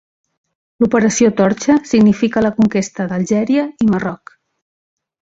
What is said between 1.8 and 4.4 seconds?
significa la conquesta d'Algèria i Marroc.